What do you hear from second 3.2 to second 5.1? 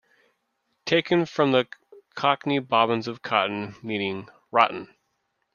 cotton", meaning "rotten".